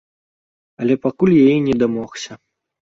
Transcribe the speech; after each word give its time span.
Але 0.83 0.93
пакуль 1.05 1.39
яе 1.45 1.55
не 1.71 1.75
дамогся. 1.85 2.33